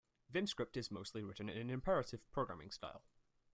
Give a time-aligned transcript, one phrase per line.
[0.31, 3.03] Vim script is mostly written in an imperative programming style.